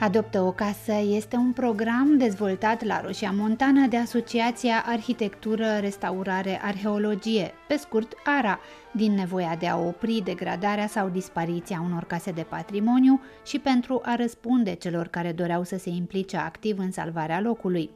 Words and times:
Adoptă 0.00 0.40
o 0.40 0.52
casă 0.52 0.92
este 0.92 1.36
un 1.36 1.52
program 1.52 2.16
dezvoltat 2.18 2.84
la 2.84 3.00
Roșia 3.00 3.30
Montană 3.30 3.86
de 3.86 3.96
Asociația 3.96 4.84
Arhitectură, 4.86 5.78
Restaurare, 5.80 6.60
Arheologie, 6.62 7.52
pe 7.68 7.76
scurt 7.76 8.12
ARA, 8.24 8.58
din 8.92 9.12
nevoia 9.12 9.56
de 9.58 9.66
a 9.66 9.76
opri 9.76 10.22
degradarea 10.24 10.86
sau 10.86 11.08
dispariția 11.08 11.82
unor 11.86 12.04
case 12.04 12.30
de 12.30 12.46
patrimoniu 12.48 13.20
și 13.44 13.58
pentru 13.58 14.00
a 14.04 14.14
răspunde 14.14 14.74
celor 14.74 15.06
care 15.06 15.32
doreau 15.32 15.64
să 15.64 15.76
se 15.78 15.90
implice 15.90 16.36
activ 16.36 16.78
în 16.78 16.90
salvarea 16.90 17.40
locului. 17.40 17.90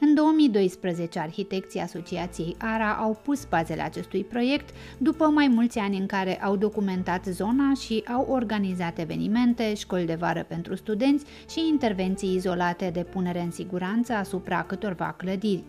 În 0.00 0.14
2012, 0.14 1.18
arhitecții 1.18 1.80
Asociației 1.80 2.56
ARA 2.58 2.92
au 2.92 3.20
pus 3.22 3.44
bazele 3.44 3.82
acestui 3.82 4.24
proiect 4.24 4.68
după 4.98 5.24
mai 5.24 5.48
mulți 5.48 5.78
ani 5.78 5.98
în 5.98 6.06
care 6.06 6.42
au 6.42 6.56
documentat 6.56 7.24
zona 7.24 7.72
și 7.80 8.04
au 8.14 8.26
organizat 8.30 8.98
evenimente, 8.98 9.74
școli 9.74 10.06
de 10.06 10.14
vară 10.14 10.44
pentru 10.48 10.74
studenți 10.74 11.24
și 11.50 11.68
intervenții 11.68 12.34
izolate 12.34 12.90
de 12.92 13.02
punere 13.02 13.40
în 13.40 13.50
siguranță 13.50 14.12
asupra 14.12 14.62
câtorva 14.62 15.14
clădiri. 15.16 15.64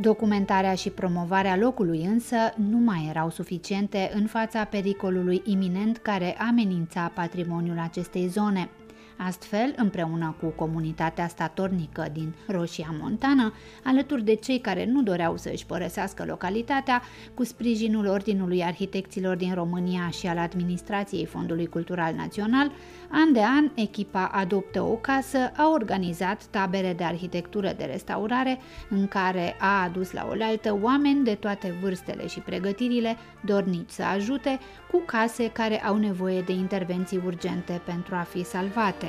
Documentarea 0.00 0.74
și 0.74 0.90
promovarea 0.90 1.56
locului 1.56 2.04
însă 2.04 2.36
nu 2.68 2.78
mai 2.78 3.06
erau 3.08 3.30
suficiente 3.30 4.10
în 4.14 4.26
fața 4.26 4.64
pericolului 4.64 5.42
iminent 5.44 5.96
care 5.96 6.36
amenința 6.38 7.10
patrimoniul 7.14 7.78
acestei 7.78 8.26
zone– 8.26 8.68
Astfel, 9.16 9.72
împreună 9.76 10.34
cu 10.40 10.46
comunitatea 10.46 11.28
statornică 11.28 12.06
din 12.12 12.34
Roșia 12.46 12.94
Montană, 13.00 13.52
alături 13.84 14.24
de 14.24 14.34
cei 14.34 14.58
care 14.58 14.86
nu 14.86 15.02
doreau 15.02 15.36
să 15.36 15.50
își 15.52 15.66
părăsească 15.66 16.24
localitatea, 16.26 17.02
cu 17.34 17.44
sprijinul 17.44 18.06
Ordinului 18.06 18.64
Arhitecților 18.64 19.36
din 19.36 19.54
România 19.54 20.08
și 20.10 20.26
al 20.26 20.38
Administrației 20.38 21.26
Fondului 21.26 21.66
Cultural 21.66 22.14
Național, 22.14 22.70
an 23.10 23.32
de 23.32 23.42
an, 23.42 23.70
echipa 23.74 24.26
Adoptă 24.26 24.82
o 24.82 24.94
Casă 24.94 25.52
a 25.56 25.70
organizat 25.70 26.44
tabere 26.44 26.92
de 26.96 27.04
arhitectură 27.04 27.72
de 27.76 27.84
restaurare 27.84 28.58
în 28.88 29.08
care 29.08 29.56
a 29.58 29.82
adus 29.82 30.12
la 30.12 30.26
oaltă 30.28 30.78
oameni 30.82 31.24
de 31.24 31.34
toate 31.34 31.74
vârstele 31.82 32.26
și 32.26 32.40
pregătirile 32.40 33.16
dornici 33.44 33.90
să 33.90 34.02
ajute 34.02 34.58
cu 34.90 35.02
case 35.06 35.50
care 35.50 35.84
au 35.84 35.96
nevoie 35.96 36.40
de 36.40 36.52
intervenții 36.52 37.22
urgente 37.24 37.80
pentru 37.84 38.14
a 38.14 38.22
fi 38.22 38.44
salvate. 38.44 39.03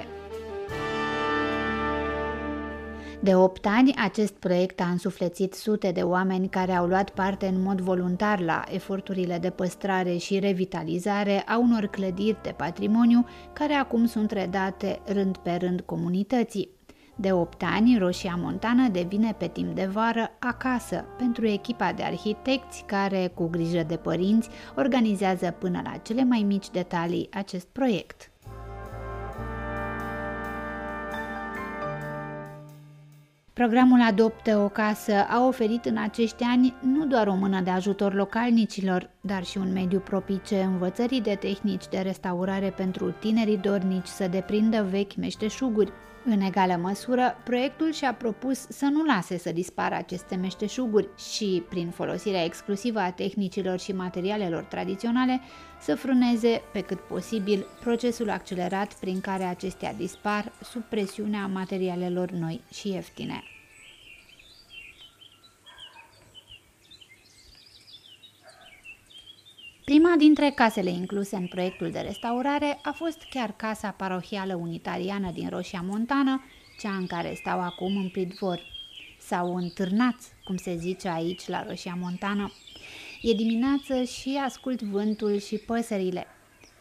De 3.25 3.35
8 3.35 3.65
ani, 3.65 3.93
acest 3.97 4.33
proiect 4.33 4.81
a 4.81 4.85
însuflețit 4.85 5.53
sute 5.53 5.91
de 5.91 6.01
oameni 6.01 6.49
care 6.49 6.71
au 6.71 6.85
luat 6.85 7.09
parte 7.09 7.47
în 7.47 7.61
mod 7.61 7.81
voluntar 7.81 8.39
la 8.39 8.63
eforturile 8.69 9.37
de 9.37 9.49
păstrare 9.49 10.17
și 10.17 10.39
revitalizare 10.39 11.43
a 11.45 11.57
unor 11.57 11.85
clădiri 11.85 12.37
de 12.43 12.53
patrimoniu 12.57 13.25
care 13.53 13.73
acum 13.73 14.05
sunt 14.05 14.31
redate 14.31 14.99
rând 15.05 15.37
pe 15.37 15.55
rând 15.55 15.81
comunității. 15.81 16.69
De 17.15 17.31
8 17.31 17.63
ani, 17.75 17.97
Roșia 17.97 18.35
Montană 18.41 18.87
devine 18.87 19.35
pe 19.37 19.47
timp 19.47 19.75
de 19.75 19.85
vară 19.85 20.31
acasă 20.39 21.05
pentru 21.17 21.47
echipa 21.47 21.93
de 21.93 22.03
arhitecți 22.03 22.83
care, 22.85 23.31
cu 23.33 23.47
grijă 23.47 23.83
de 23.87 23.95
părinți, 23.95 24.49
organizează 24.75 25.55
până 25.59 25.81
la 25.83 25.97
cele 25.97 26.23
mai 26.23 26.43
mici 26.47 26.69
detalii 26.69 27.29
acest 27.31 27.67
proiect. 27.67 28.29
Programul 33.61 34.01
Adoptă 34.01 34.57
o 34.57 34.69
casă 34.69 35.13
a 35.29 35.45
oferit 35.47 35.85
în 35.85 35.97
acești 35.97 36.43
ani 36.43 36.75
nu 36.81 37.05
doar 37.05 37.27
o 37.27 37.35
mână 37.35 37.61
de 37.61 37.69
ajutor 37.69 38.13
localnicilor, 38.13 39.09
dar 39.21 39.43
și 39.43 39.57
un 39.57 39.71
mediu 39.73 39.99
propice 39.99 40.61
învățării 40.61 41.21
de 41.21 41.35
tehnici 41.35 41.87
de 41.87 41.97
restaurare 41.97 42.69
pentru 42.69 43.11
tinerii 43.19 43.57
dornici 43.57 44.05
să 44.05 44.27
deprindă 44.27 44.85
vechi 44.89 45.15
meșteșuguri. 45.15 45.91
În 46.27 46.41
egală 46.41 46.75
măsură, 46.81 47.37
proiectul 47.43 47.91
și-a 47.91 48.13
propus 48.13 48.67
să 48.69 48.85
nu 48.85 49.03
lase 49.03 49.37
să 49.37 49.51
dispară 49.51 49.95
aceste 49.95 50.35
meșteșuguri 50.35 51.07
și, 51.31 51.63
prin 51.69 51.89
folosirea 51.89 52.43
exclusivă 52.43 52.99
a 52.99 53.11
tehnicilor 53.11 53.79
și 53.79 53.91
materialelor 53.91 54.63
tradiționale, 54.63 55.41
să 55.81 55.95
frâneze, 55.95 56.61
pe 56.73 56.81
cât 56.81 56.99
posibil, 56.99 57.65
procesul 57.83 58.29
accelerat 58.29 58.93
prin 58.93 59.21
care 59.21 59.43
acestea 59.43 59.93
dispar 59.93 60.51
sub 60.71 60.81
presiunea 60.81 61.47
materialelor 61.47 62.31
noi 62.31 62.61
și 62.73 62.89
ieftine. 62.89 63.43
Prima 69.85 70.15
dintre 70.17 70.51
casele 70.55 70.89
incluse 70.89 71.35
în 71.35 71.47
proiectul 71.47 71.91
de 71.91 71.99
restaurare 71.99 72.79
a 72.81 72.91
fost 72.91 73.17
chiar 73.29 73.51
casa 73.55 73.89
parohială 73.89 74.55
unitariană 74.55 75.31
din 75.31 75.49
Roșia 75.49 75.83
Montană, 75.87 76.43
cea 76.79 76.95
în 76.95 77.07
care 77.07 77.33
stau 77.35 77.61
acum 77.61 77.97
în 77.97 78.09
pridvor, 78.09 78.59
sau 79.19 79.55
în 79.55 79.69
târnaț, 79.69 80.25
cum 80.43 80.57
se 80.57 80.75
zice 80.75 81.07
aici 81.09 81.47
la 81.47 81.65
Roșia 81.67 81.97
Montană. 81.99 82.51
E 83.21 83.33
dimineață 83.33 84.03
și 84.03 84.39
ascult 84.45 84.81
vântul 84.81 85.39
și 85.39 85.57
păsările. 85.57 86.25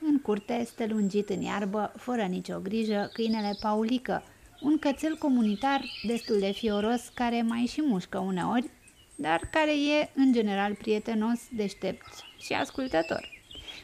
În 0.01 0.21
curte 0.21 0.53
este 0.61 0.87
lungit 0.87 1.29
în 1.29 1.41
iarbă, 1.41 1.93
fără 1.97 2.23
nicio 2.23 2.59
grijă, 2.59 3.11
câinele 3.13 3.57
Paulică, 3.61 4.23
un 4.61 4.79
cățel 4.79 5.17
comunitar 5.17 5.81
destul 6.07 6.39
de 6.39 6.53
fioros 6.53 7.11
care 7.15 7.43
mai 7.43 7.67
și 7.73 7.83
mușcă 7.87 8.19
uneori, 8.19 8.71
dar 9.15 9.41
care 9.51 9.73
e 9.73 10.11
în 10.15 10.33
general 10.33 10.75
prietenos, 10.75 11.41
deștept 11.51 12.07
și 12.39 12.53
ascultător. 12.53 13.29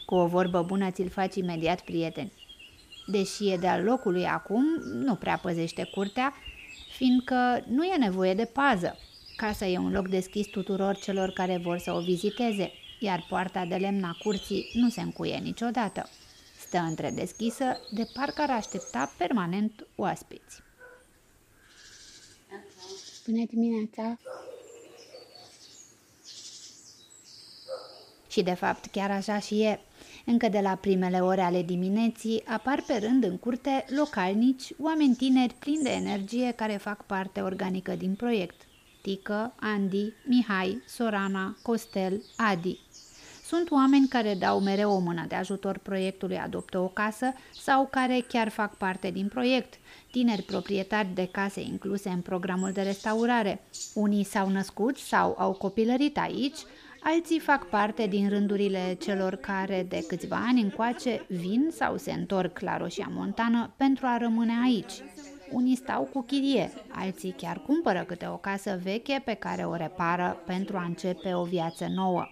Cu 0.06 0.14
o 0.14 0.26
vorbă 0.26 0.62
bună 0.62 0.90
ți-l 0.90 1.08
faci 1.08 1.34
imediat 1.34 1.80
prieten. 1.80 2.30
Deși 3.06 3.50
e 3.50 3.56
de-al 3.56 3.84
locului 3.84 4.24
acum, 4.24 4.64
nu 4.92 5.14
prea 5.14 5.36
păzește 5.36 5.84
curtea, 5.94 6.34
fiindcă 6.96 7.64
nu 7.68 7.84
e 7.84 7.96
nevoie 7.96 8.34
de 8.34 8.44
pază. 8.44 8.98
Casa 9.36 9.66
e 9.66 9.78
un 9.78 9.92
loc 9.92 10.08
deschis 10.08 10.46
tuturor 10.46 10.96
celor 10.96 11.30
care 11.30 11.60
vor 11.62 11.78
să 11.78 11.92
o 11.92 12.00
viziteze, 12.00 12.72
iar 12.98 13.26
poarta 13.28 13.64
de 13.64 13.74
lemn 13.74 14.04
a 14.04 14.16
curții 14.22 14.70
nu 14.74 14.88
se 14.88 15.00
încuie 15.00 15.36
niciodată. 15.36 16.08
Stă 16.58 16.78
întredeschisă, 16.78 17.80
de 17.90 18.08
parcă 18.14 18.42
ar 18.42 18.50
aștepta 18.50 19.12
permanent 19.16 19.86
oaspeți. 19.96 20.62
Bună 23.26 23.44
dimineața! 23.50 24.18
Și 28.30 28.42
de 28.42 28.54
fapt 28.54 28.86
chiar 28.86 29.10
așa 29.10 29.38
și 29.38 29.62
e. 29.62 29.80
Încă 30.24 30.48
de 30.48 30.60
la 30.60 30.74
primele 30.74 31.20
ore 31.20 31.40
ale 31.40 31.62
dimineții 31.62 32.42
apar 32.46 32.84
pe 32.86 32.96
rând 32.96 33.24
în 33.24 33.38
curte 33.38 33.84
localnici, 33.96 34.72
oameni 34.78 35.14
tineri 35.14 35.54
plini 35.58 35.82
de 35.82 35.90
energie 35.90 36.52
care 36.56 36.72
fac 36.72 37.06
parte 37.06 37.40
organică 37.40 37.92
din 37.92 38.14
proiect. 38.14 38.60
Tică, 39.02 39.54
Andy, 39.60 40.12
Mihai, 40.24 40.82
Sorana, 40.86 41.56
Costel, 41.62 42.22
Adi. 42.36 42.78
Sunt 43.50 43.70
oameni 43.70 44.08
care 44.08 44.34
dau 44.34 44.60
mereu 44.60 44.90
o 44.90 44.98
mână 44.98 45.24
de 45.28 45.34
ajutor 45.34 45.78
proiectului 45.78 46.38
Adoptă 46.38 46.78
o 46.78 46.88
casă 46.88 47.32
sau 47.62 47.88
care 47.90 48.24
chiar 48.28 48.48
fac 48.48 48.76
parte 48.76 49.10
din 49.10 49.28
proiect, 49.28 49.74
tineri 50.10 50.42
proprietari 50.42 51.08
de 51.14 51.28
case 51.32 51.60
incluse 51.60 52.08
în 52.08 52.20
programul 52.20 52.72
de 52.72 52.82
restaurare. 52.82 53.60
Unii 53.94 54.24
s-au 54.24 54.48
născut 54.48 54.96
sau 54.96 55.34
au 55.38 55.52
copilărit 55.52 56.18
aici, 56.18 56.58
Alții 57.02 57.38
fac 57.38 57.68
parte 57.68 58.06
din 58.06 58.28
rândurile 58.28 58.96
celor 59.00 59.34
care 59.34 59.86
de 59.88 60.04
câțiva 60.08 60.44
ani 60.48 60.60
încoace 60.60 61.24
vin 61.28 61.68
sau 61.70 61.96
se 61.96 62.12
întorc 62.12 62.58
la 62.58 62.76
Roșia 62.76 63.10
Montană 63.10 63.72
pentru 63.76 64.06
a 64.06 64.16
rămâne 64.16 64.52
aici. 64.64 64.92
Unii 65.50 65.76
stau 65.76 66.02
cu 66.02 66.22
chirie, 66.22 66.70
alții 66.88 67.34
chiar 67.36 67.62
cumpără 67.66 68.04
câte 68.06 68.26
o 68.26 68.36
casă 68.36 68.80
veche 68.82 69.22
pe 69.24 69.34
care 69.34 69.64
o 69.64 69.74
repară 69.74 70.42
pentru 70.46 70.76
a 70.76 70.84
începe 70.84 71.34
o 71.34 71.44
viață 71.44 71.86
nouă. 71.94 72.28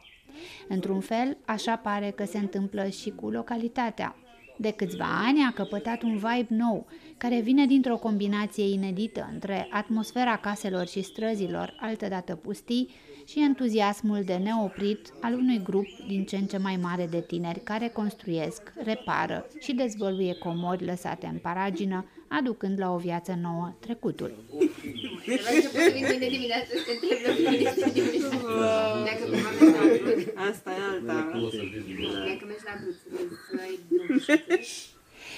Într-un 0.69 1.01
fel, 1.01 1.37
așa 1.45 1.77
pare 1.77 2.11
că 2.11 2.25
se 2.25 2.39
întâmplă 2.39 2.89
și 2.89 3.11
cu 3.11 3.31
localitatea. 3.31 4.17
De 4.61 4.71
câțiva 4.71 5.23
ani 5.27 5.45
a 5.49 5.53
căpătat 5.53 6.03
un 6.03 6.15
vibe 6.17 6.47
nou, 6.49 6.87
care 7.17 7.41
vine 7.41 7.67
dintr-o 7.67 7.97
combinație 7.97 8.73
inedită 8.73 9.29
între 9.33 9.69
atmosfera 9.71 10.37
caselor 10.37 10.87
și 10.87 11.03
străzilor, 11.03 11.77
altădată 11.81 12.35
pustii, 12.35 12.89
și 13.27 13.41
entuziasmul 13.41 14.23
de 14.25 14.35
neoprit 14.35 15.13
al 15.21 15.35
unui 15.35 15.63
grup 15.63 15.87
din 16.07 16.25
ce 16.25 16.37
în 16.37 16.47
ce 16.47 16.59
mai 16.59 16.79
mare 16.83 17.07
de 17.11 17.21
tineri 17.21 17.61
care 17.61 17.89
construiesc, 17.89 18.73
repară 18.85 19.47
și 19.61 19.73
dezvăluie 19.75 20.35
comori 20.35 20.85
lăsate 20.85 21.27
în 21.27 21.39
paragină, 21.39 22.05
aducând 22.29 22.79
la 22.79 22.93
o 22.93 22.97
viață 22.97 23.39
nouă 23.43 23.75
trecutul. 23.81 24.33
Asta 30.51 30.71
e 30.71 30.75
alta. 30.91 31.31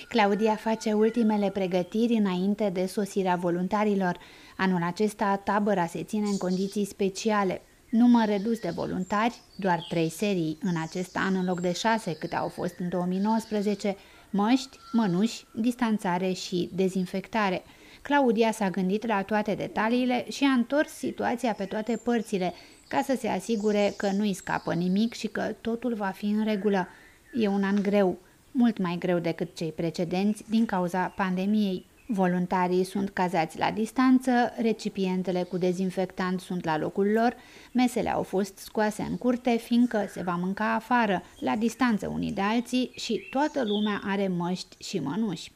Claudia 0.08 0.54
face 0.54 0.92
ultimele 0.92 1.50
pregătiri 1.50 2.12
înainte 2.12 2.70
de 2.72 2.86
sosirea 2.86 3.36
voluntarilor. 3.36 4.18
Anul 4.56 4.82
acesta 4.82 5.36
tabăra 5.36 5.86
se 5.86 6.02
ține 6.02 6.28
în 6.28 6.36
condiții 6.36 6.84
speciale, 6.84 7.62
Număr 7.90 8.24
redus 8.26 8.58
de 8.58 8.70
voluntari, 8.74 9.40
doar 9.56 9.86
trei 9.88 10.08
serii 10.08 10.58
în 10.62 10.74
acest 10.82 11.16
an 11.16 11.34
în 11.34 11.44
loc 11.44 11.60
de 11.60 11.72
șase 11.72 12.14
câte 12.14 12.36
au 12.36 12.48
fost 12.48 12.74
în 12.78 12.88
2019, 12.88 13.96
măști, 14.30 14.78
mănuși, 14.92 15.44
distanțare 15.54 16.32
și 16.32 16.70
dezinfectare. 16.74 17.62
Claudia 18.02 18.52
s-a 18.52 18.70
gândit 18.70 19.06
la 19.06 19.22
toate 19.22 19.54
detaliile 19.54 20.30
și 20.30 20.44
a 20.44 20.52
întors 20.52 20.90
situația 20.90 21.52
pe 21.52 21.64
toate 21.64 22.00
părțile, 22.04 22.54
ca 22.88 23.02
să 23.02 23.16
se 23.18 23.28
asigure 23.28 23.94
că 23.96 24.10
nu-i 24.10 24.32
scapă 24.32 24.74
nimic 24.74 25.12
și 25.14 25.26
că 25.26 25.54
totul 25.60 25.94
va 25.94 26.06
fi 26.06 26.26
în 26.26 26.44
regulă. 26.44 26.88
E 27.34 27.48
un 27.48 27.64
an 27.64 27.82
greu, 27.82 28.18
mult 28.50 28.78
mai 28.78 28.96
greu 28.98 29.18
decât 29.18 29.56
cei 29.56 29.72
precedenți 29.72 30.44
din 30.50 30.66
cauza 30.66 31.06
pandemiei. 31.06 31.86
Voluntarii 32.12 32.84
sunt 32.84 33.10
cazați 33.10 33.58
la 33.58 33.70
distanță, 33.70 34.30
recipientele 34.56 35.42
cu 35.42 35.56
dezinfectant 35.56 36.40
sunt 36.40 36.64
la 36.64 36.78
locul 36.78 37.06
lor, 37.06 37.36
mesele 37.72 38.12
au 38.12 38.22
fost 38.22 38.58
scoase 38.58 39.02
în 39.02 39.16
curte, 39.16 39.56
fiindcă 39.56 40.06
se 40.08 40.22
va 40.22 40.34
mânca 40.34 40.74
afară, 40.74 41.22
la 41.38 41.56
distanță 41.56 42.08
unii 42.08 42.32
de 42.32 42.40
alții 42.40 42.90
și 42.94 43.26
toată 43.30 43.64
lumea 43.64 44.00
are 44.04 44.28
măști 44.28 44.76
și 44.78 44.98
mănuși. 44.98 45.52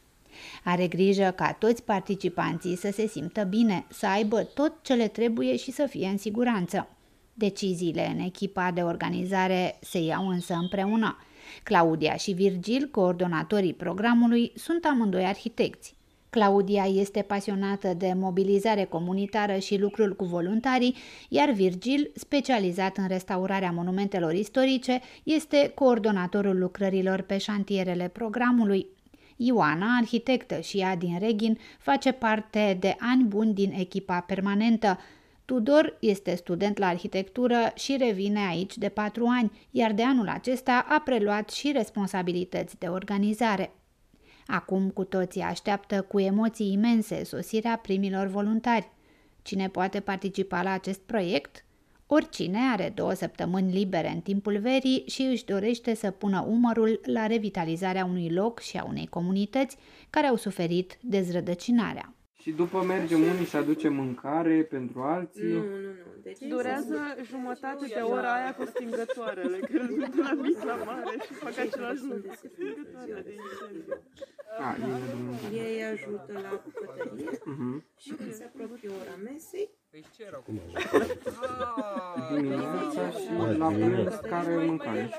Are 0.63 0.87
grijă 0.87 1.33
ca 1.35 1.51
toți 1.51 1.83
participanții 1.83 2.77
să 2.77 2.89
se 2.93 3.07
simtă 3.07 3.43
bine, 3.43 3.85
să 3.89 4.07
aibă 4.07 4.43
tot 4.43 4.73
ce 4.81 4.93
le 4.93 5.07
trebuie 5.07 5.55
și 5.55 5.71
să 5.71 5.85
fie 5.89 6.07
în 6.07 6.17
siguranță. 6.17 6.87
Deciziile 7.33 8.07
în 8.07 8.19
echipa 8.19 8.71
de 8.71 8.81
organizare 8.81 9.77
se 9.81 9.99
iau 9.99 10.27
însă 10.27 10.53
împreună. 10.53 11.17
Claudia 11.63 12.15
și 12.15 12.31
Virgil, 12.31 12.87
coordonatorii 12.91 13.73
programului, 13.73 14.51
sunt 14.55 14.85
amândoi 14.85 15.25
arhitecți. 15.25 15.94
Claudia 16.35 16.85
este 16.85 17.21
pasionată 17.21 17.93
de 17.93 18.13
mobilizare 18.15 18.83
comunitară 18.83 19.57
și 19.57 19.77
lucrul 19.77 20.15
cu 20.15 20.25
voluntarii, 20.25 20.95
iar 21.29 21.49
Virgil, 21.49 22.11
specializat 22.15 22.97
în 22.97 23.07
restaurarea 23.07 23.71
monumentelor 23.71 24.33
istorice, 24.33 25.01
este 25.23 25.71
coordonatorul 25.75 26.59
lucrărilor 26.59 27.21
pe 27.21 27.37
șantierele 27.37 28.07
programului. 28.07 28.87
Ioana, 29.35 29.97
arhitectă 29.99 30.59
și 30.59 30.77
ea 30.77 30.95
din 30.95 31.19
Reghin, 31.19 31.57
face 31.79 32.11
parte 32.11 32.77
de 32.79 32.95
ani 32.99 33.23
buni 33.23 33.53
din 33.53 33.71
echipa 33.77 34.19
permanentă. 34.19 34.99
Tudor 35.45 35.97
este 35.99 36.35
student 36.35 36.77
la 36.77 36.87
arhitectură 36.87 37.71
și 37.75 37.95
revine 37.99 38.39
aici 38.49 38.77
de 38.77 38.89
patru 38.89 39.25
ani, 39.25 39.51
iar 39.71 39.93
de 39.93 40.03
anul 40.03 40.27
acesta 40.27 40.85
a 40.89 40.99
preluat 40.99 41.49
și 41.49 41.71
responsabilități 41.71 42.79
de 42.79 42.87
organizare. 42.87 43.71
Acum 44.45 44.89
cu 44.89 45.03
toții 45.03 45.41
așteaptă 45.41 46.01
cu 46.01 46.19
emoții 46.19 46.71
imense 46.71 47.23
sosirea 47.23 47.77
primilor 47.77 48.27
voluntari. 48.27 48.91
Cine 49.41 49.69
poate 49.69 49.99
participa 49.99 50.61
la 50.61 50.71
acest 50.71 50.99
proiect? 50.99 51.65
Oricine 52.07 52.59
are 52.71 52.91
două 52.95 53.13
săptămâni 53.13 53.71
libere 53.71 54.09
în 54.09 54.21
timpul 54.21 54.59
verii 54.59 55.03
și 55.07 55.21
își 55.21 55.45
dorește 55.45 55.95
să 55.95 56.11
pună 56.11 56.45
umărul 56.47 56.99
la 57.03 57.27
revitalizarea 57.27 58.05
unui 58.05 58.29
loc 58.29 58.59
și 58.59 58.77
a 58.77 58.83
unei 58.83 59.07
comunități 59.07 59.77
care 60.09 60.27
au 60.27 60.35
suferit 60.35 60.97
dezrădăcinarea. 61.01 62.15
Și 62.41 62.51
după 62.51 62.81
mergem 62.83 63.21
unii 63.21 63.45
și 63.45 63.55
aducem 63.55 63.93
mâncare 63.93 64.63
pentru 64.63 65.01
alții. 65.01 65.43
Nu, 65.53 65.59
nu, 65.59 65.79
nu. 65.79 66.13
Deci 66.23 66.39
Durează 66.39 66.97
jumătate 67.23 67.85
de 67.87 67.99
ora 68.01 68.33
aia 68.33 68.55
cu 68.55 68.65
stingătoarele, 68.65 69.57
că 69.57 69.77
sunt 69.99 70.15
la 70.17 70.33
mic 70.33 70.63
la 70.63 70.75
mare 70.75 71.15
și 71.25 71.33
fac 71.33 71.57
același 71.57 72.03
lucru 72.03 72.27
cu 72.27 72.47
stingătoarea 72.53 73.21
de 73.23 73.33
incendiu. 73.41 74.01
A, 74.59 74.75
ei 74.79 74.87
ne 74.91 74.99
dă 75.07 75.15
mâncare. 75.15 75.55
ei 75.55 75.83
ajută 75.83 76.31
la 76.41 76.61
bucătărie 76.63 77.29
Mhm. 77.45 77.83
și 77.97 78.09
când 78.13 78.33
se 78.33 78.43
apropie 78.43 78.89
ora 78.89 79.15
mesei, 79.23 79.69
Dimineața 82.33 83.09
și 83.09 83.57
la 83.57 83.67
prânz 83.67 84.15
care 84.15 84.65
mâncare. 84.65 85.09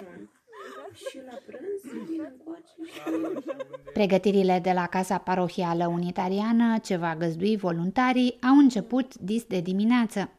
Ajung. 0.96 1.10
Și 1.10 1.20
la 1.30 1.38
prânz 1.46 2.08
vin 2.08 2.20
încoace 2.30 2.72
și 2.84 3.00
Pregătirile 3.92 4.60
de 4.62 4.72
la 4.72 4.86
Casa 4.86 5.18
Parohială 5.18 5.86
Unitariană, 5.86 6.78
ce 6.78 6.96
va 6.96 7.16
găzdui 7.18 7.56
voluntarii, 7.56 8.36
au 8.42 8.56
început 8.56 9.18
dis 9.18 9.44
de 9.44 9.60
dimineață. 9.60 10.30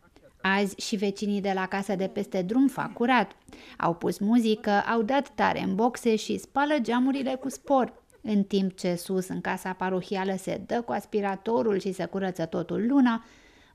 Azi 0.41 0.75
și 0.81 0.95
vecinii 0.95 1.41
de 1.41 1.51
la 1.55 1.67
casa 1.67 1.95
de 1.95 2.07
peste 2.07 2.41
drum 2.41 2.67
fac 2.67 2.93
curat. 2.93 3.31
Au 3.77 3.93
pus 3.93 4.17
muzică, 4.17 4.69
au 4.69 5.01
dat 5.01 5.29
tare 5.29 5.59
în 5.59 5.75
boxe 5.75 6.15
și 6.15 6.37
spală 6.37 6.75
geamurile 6.81 7.35
cu 7.35 7.49
spor. 7.49 7.93
În 8.21 8.43
timp 8.43 8.77
ce 8.77 8.95
sus 8.95 9.27
în 9.27 9.41
casa 9.41 9.73
parohială 9.73 10.35
se 10.37 10.61
dă 10.65 10.81
cu 10.81 10.91
aspiratorul 10.91 11.79
și 11.79 11.91
se 11.91 12.05
curăță 12.05 12.45
totul 12.45 12.85
luna, 12.87 13.25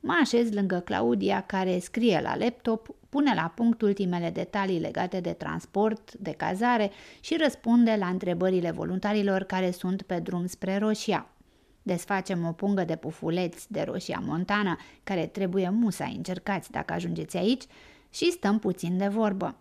mă 0.00 0.18
așez 0.20 0.52
lângă 0.52 0.82
Claudia 0.84 1.44
care 1.46 1.78
scrie 1.78 2.20
la 2.22 2.36
laptop, 2.36 2.94
pune 3.12 3.32
la 3.34 3.52
punct 3.54 3.82
ultimele 3.82 4.30
detalii 4.30 4.80
legate 4.80 5.20
de 5.20 5.32
transport, 5.32 6.14
de 6.14 6.30
cazare 6.30 6.90
și 7.20 7.36
răspunde 7.42 7.96
la 7.98 8.06
întrebările 8.06 8.70
voluntarilor 8.70 9.42
care 9.42 9.70
sunt 9.70 10.02
pe 10.02 10.18
drum 10.18 10.46
spre 10.46 10.78
Roșia. 10.78 11.26
Desfacem 11.82 12.46
o 12.46 12.52
pungă 12.52 12.84
de 12.84 12.96
pufuleți 12.96 13.72
de 13.72 13.82
roșia 13.86 14.22
montană, 14.26 14.76
care 15.04 15.26
trebuie 15.26 15.70
musai 15.70 16.14
încercați 16.16 16.70
dacă 16.70 16.92
ajungeți 16.92 17.36
aici, 17.36 17.62
și 18.10 18.30
stăm 18.30 18.58
puțin 18.58 18.98
de 18.98 19.08
vorbă. 19.08 19.54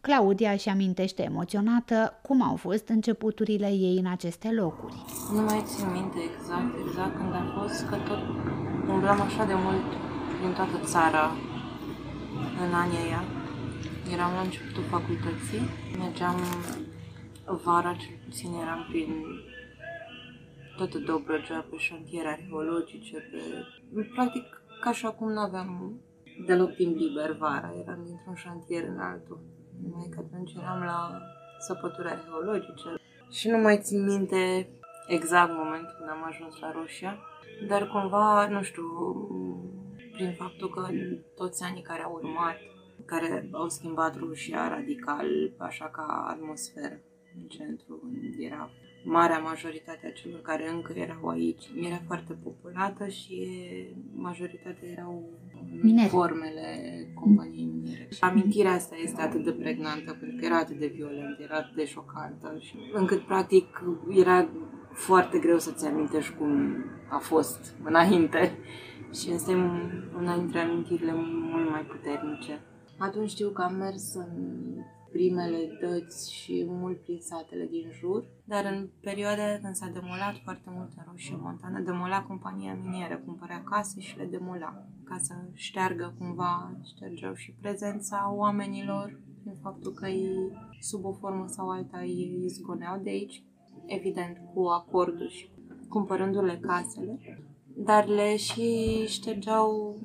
Claudia 0.00 0.50
își 0.50 0.68
amintește 0.68 1.22
emoționată 1.22 2.18
cum 2.22 2.42
au 2.42 2.56
fost 2.56 2.88
începuturile 2.88 3.70
ei 3.70 3.96
în 3.98 4.06
aceste 4.06 4.50
locuri. 4.52 5.04
Nu 5.32 5.40
mai 5.40 5.62
țin 5.64 5.92
minte 5.92 6.18
exact, 6.32 6.74
exact 6.86 7.16
când 7.16 7.32
a 7.32 7.60
fost, 7.60 7.84
că 7.88 7.96
tot 7.96 8.20
umblam 8.88 9.20
așa 9.20 9.44
de 9.44 9.54
mult 9.54 9.84
prin 10.38 10.52
toată 10.52 10.78
țara 10.84 11.30
în 12.64 12.74
anii 12.74 12.98
aia. 13.04 13.22
Eram 14.12 14.32
la 14.34 14.40
începutul 14.40 14.82
facultății, 14.82 15.62
mergeam 15.98 16.38
vara, 17.64 17.92
cel 17.92 18.16
puțin 18.24 18.52
eram 18.62 18.86
prin 18.88 19.10
toată 20.76 20.98
Dobrogea, 20.98 21.66
pe 21.70 21.76
șantiere 21.76 22.28
arheologice, 22.28 23.16
pe... 23.30 23.40
Practic, 24.14 24.62
ca 24.80 24.92
și 24.92 25.06
acum 25.06 25.32
nu 25.32 25.40
aveam 25.40 26.00
deloc 26.46 26.74
timp 26.74 26.96
liber 26.96 27.32
vara, 27.32 27.72
eram 27.82 28.00
dintr-un 28.04 28.34
șantier 28.34 28.84
în 28.88 28.98
altul. 28.98 29.38
Numai 29.82 30.08
că 30.10 30.18
atunci 30.24 30.52
eram 30.54 30.82
la 30.82 31.20
săpături 31.58 32.08
arheologice, 32.08 32.88
și 33.30 33.48
nu 33.48 33.58
mai 33.58 33.80
țin 33.82 34.04
minte 34.04 34.68
exact 35.06 35.52
momentul 35.52 35.94
când 35.98 36.10
am 36.10 36.24
ajuns 36.26 36.58
la 36.60 36.72
Roșia, 36.72 37.18
dar 37.68 37.86
cumva, 37.86 38.48
nu 38.48 38.62
știu, 38.62 38.84
prin 40.14 40.32
faptul 40.32 40.68
că 40.70 40.86
în 40.90 41.18
toți 41.34 41.62
anii 41.62 41.82
care 41.82 42.02
au 42.02 42.20
urmat, 42.22 42.56
care 43.04 43.48
au 43.52 43.68
schimbat 43.68 44.18
Roșia 44.18 44.68
radical, 44.68 45.26
așa 45.58 45.84
ca 45.84 46.26
atmosferă 46.28 47.00
în 47.36 47.46
centru, 47.48 48.00
unde 48.02 48.28
era 48.38 48.70
marea 49.04 49.38
majoritate 49.38 50.06
a 50.06 50.10
celor 50.10 50.40
care 50.40 50.70
încă 50.70 50.92
erau 50.96 51.28
aici. 51.28 51.64
Era 51.80 52.00
foarte 52.06 52.32
populată 52.42 53.08
și 53.08 53.48
majoritatea 54.14 54.88
erau 54.88 55.28
Mineri. 55.82 56.08
formele 56.08 56.66
companiei 57.14 57.64
miniere. 57.64 58.08
Și 58.10 58.18
amintirea 58.20 58.72
asta 58.72 58.96
este 59.02 59.20
atât 59.20 59.44
de 59.44 59.52
pregnantă, 59.52 60.16
pentru 60.20 60.36
că 60.36 60.44
era 60.44 60.58
atât 60.58 60.78
de 60.78 60.92
violentă, 60.94 61.42
era 61.42 61.56
atât 61.56 61.74
de 61.74 61.84
șocantă, 61.84 62.56
și 62.60 62.78
încât 62.92 63.20
practic 63.20 63.82
era 64.08 64.48
foarte 64.92 65.38
greu 65.38 65.58
să-ți 65.58 65.86
amintești 65.86 66.34
cum 66.34 66.74
a 67.10 67.18
fost 67.18 67.76
înainte. 67.84 68.58
Și 69.20 69.30
asta 69.30 69.50
e 69.50 69.54
una 70.16 70.36
dintre 70.36 70.58
amintirile 70.58 71.12
mult 71.52 71.70
mai 71.70 71.82
puternice. 71.82 72.60
Atunci 72.98 73.30
știu 73.30 73.50
că 73.50 73.62
am 73.62 73.74
mers 73.74 74.14
în 74.14 74.32
primele 75.10 75.78
dăți 75.80 76.32
și 76.32 76.64
mult 76.66 77.00
prin 77.02 77.20
satele 77.20 77.66
din 77.66 77.90
jur, 77.98 78.24
dar 78.44 78.64
în 78.64 78.88
perioada 79.00 79.44
aia 79.44 79.60
când 79.60 79.74
s-a 79.74 79.90
demolat 79.92 80.34
foarte 80.44 80.70
mult 80.76 80.90
în 80.96 81.04
Roșie 81.10 81.38
Montană, 81.40 81.80
demola 81.80 82.22
compania 82.22 82.78
minieră, 82.84 83.16
cumpărea 83.24 83.62
case 83.62 84.00
și 84.00 84.16
le 84.16 84.24
demola 84.24 84.86
ca 85.04 85.16
să 85.20 85.34
șteargă 85.52 86.14
cumva, 86.18 86.76
ștergeau 86.84 87.34
și 87.34 87.54
prezența 87.60 88.32
oamenilor 88.34 89.20
prin 89.42 89.56
faptul 89.62 89.92
că 89.92 90.06
ei, 90.06 90.52
sub 90.80 91.04
o 91.04 91.12
formă 91.12 91.44
sau 91.48 91.70
alta, 91.70 92.04
ei 92.04 92.42
izgoneau 92.44 93.00
de 93.02 93.10
aici, 93.10 93.42
evident 93.86 94.36
cu 94.54 94.64
acordul 94.64 95.28
și 95.28 95.50
cumpărându-le 95.88 96.58
casele, 96.58 97.18
dar 97.76 98.06
le 98.06 98.36
și 98.36 99.04
ștergeau 99.06 99.96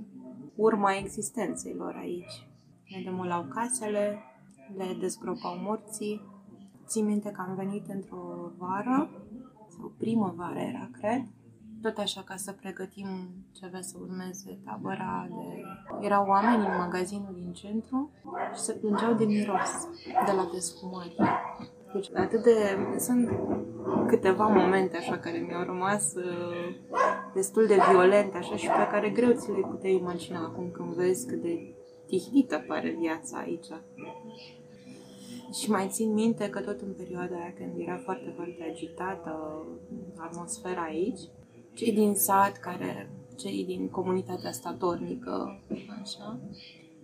urma 0.55 0.95
existenței 0.95 1.73
lor 1.73 1.95
aici. 1.99 2.47
Le 2.85 3.01
demolau 3.03 3.45
casele, 3.53 4.23
le 4.77 4.97
dezgropau 4.99 5.57
morții. 5.61 6.21
Țin 6.85 7.05
minte 7.05 7.29
că 7.31 7.45
am 7.47 7.55
venit 7.55 7.87
într-o 7.87 8.51
vară, 8.57 9.09
sau 9.77 9.91
primăvară 9.97 10.59
era, 10.59 10.89
cred, 10.91 11.21
tot 11.81 11.97
așa 11.97 12.21
ca 12.21 12.35
să 12.35 12.51
pregătim 12.51 13.07
ce 13.51 13.65
avea 13.65 13.81
să 13.81 13.97
urmeze 14.01 14.59
tabăra 14.65 15.27
de... 15.29 15.61
Erau 16.05 16.25
oameni 16.27 16.65
în 16.65 16.77
magazinul 16.77 17.33
din 17.33 17.51
centru 17.53 18.11
și 18.53 18.59
se 18.59 18.73
plângeau 18.73 19.13
de 19.13 19.25
miros, 19.25 19.87
de 20.25 20.31
la 20.31 20.49
desfumări. 20.53 21.15
Deci 21.93 22.09
atât 22.15 22.43
de... 22.43 22.77
Sunt 22.97 23.29
câteva 24.07 24.47
momente 24.47 24.97
așa 24.97 25.17
care 25.17 25.37
mi-au 25.37 25.63
rămas 25.63 26.13
uh, 26.13 26.75
destul 27.41 27.65
de 27.67 27.77
violente 27.89 28.37
așa 28.37 28.55
și 28.55 28.67
pe 28.67 28.87
care 28.91 29.09
greu 29.09 29.31
ți 29.31 29.51
le 29.51 29.67
puteai 29.71 29.95
imagina 29.95 30.39
acum 30.39 30.69
când 30.71 30.93
vezi 30.93 31.27
cât 31.27 31.41
de 31.41 31.75
tihnită 32.07 32.63
pare 32.67 32.89
viața 32.99 33.37
aici. 33.37 33.67
Și 35.59 35.69
mai 35.69 35.87
țin 35.87 36.13
minte 36.13 36.49
că 36.49 36.59
tot 36.59 36.81
în 36.81 36.93
perioada 36.97 37.35
aia 37.35 37.53
când 37.57 37.71
era 37.77 37.97
foarte, 37.97 38.33
foarte 38.35 38.67
agitată 38.71 39.31
atmosfera 40.17 40.81
aici, 40.81 41.19
cei 41.73 41.91
din 41.91 42.13
sat, 42.15 42.57
care, 42.57 43.09
cei 43.37 43.65
din 43.65 43.89
comunitatea 43.89 44.51
statornică, 44.51 45.61
așa, 46.01 46.39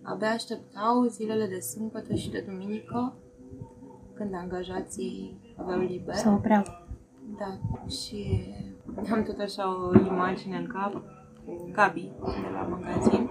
abia 0.02 0.30
așteptau 0.30 1.04
zilele 1.04 1.48
de 1.48 1.60
sâmbătă 1.60 2.16
și 2.16 2.30
de 2.30 2.46
duminică, 2.48 3.14
când 4.14 4.34
angajații 4.34 5.40
aveau 5.56 5.80
liber. 5.80 6.16
Să 6.16 6.30
opreau. 6.30 6.64
Da, 7.38 7.60
și 7.90 8.44
am 9.12 9.24
tot 9.24 9.40
așa 9.40 9.86
o 9.86 9.98
imagine 9.98 10.58
în 10.58 10.68
cap 10.68 11.04
cu 11.46 11.70
Gabi 11.72 12.12
de 12.42 12.50
la 12.54 12.62
magazin, 12.62 13.30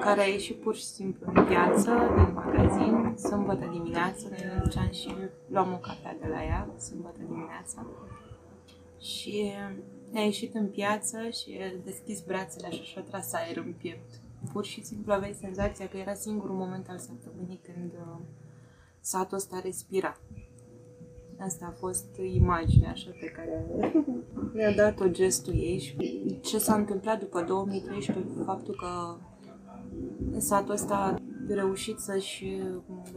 care 0.00 0.20
a 0.20 0.26
ieșit 0.26 0.60
pur 0.60 0.74
și 0.74 0.84
simplu 0.84 1.32
în 1.34 1.44
piață, 1.44 1.90
din 2.14 2.34
magazin, 2.34 3.14
sâmbătă 3.16 3.68
dimineață, 3.72 4.28
noi 4.28 4.38
ne 4.44 4.60
duceam 4.62 4.90
și 4.90 5.14
luam 5.46 5.72
o 5.72 5.76
cafea 5.76 6.16
de 6.20 6.26
la 6.26 6.44
ea, 6.44 6.68
sâmbătă 6.78 7.18
dimineața. 7.26 7.86
Și 8.98 9.52
a 10.14 10.20
ieșit 10.20 10.54
în 10.54 10.66
piață 10.66 11.18
și 11.28 11.58
a 11.60 11.80
deschis 11.84 12.20
brațele 12.20 12.66
așa 12.66 12.82
și 12.82 12.98
a 12.98 13.00
tras 13.00 13.32
aer 13.32 13.56
în 13.56 13.74
piept. 13.78 14.20
Pur 14.52 14.64
și 14.64 14.84
simplu 14.84 15.12
aveai 15.12 15.32
senzația 15.40 15.88
că 15.88 15.96
era 15.96 16.14
singurul 16.14 16.56
moment 16.56 16.88
al 16.88 16.98
săptămânii 16.98 17.60
când 17.62 17.92
uh, 17.92 18.20
satul 19.00 19.36
ăsta 19.36 19.60
respira. 19.62 20.16
Asta 21.44 21.66
a 21.68 21.74
fost 21.78 22.06
imaginea 22.34 22.90
așa 22.90 23.10
pe 23.20 23.26
care 23.26 23.66
mi-a 24.54 24.74
dat-o 24.74 25.08
gestul 25.08 25.54
ei 25.54 25.78
și 25.78 25.96
ce 26.40 26.58
s-a 26.58 26.74
întâmplat 26.74 27.18
după 27.18 27.44
2013, 27.48 28.26
faptul 28.44 28.74
că 28.74 29.16
satul 30.38 30.72
ăsta 30.72 30.94
a 30.94 31.20
reușit 31.48 31.98
să-și 31.98 32.56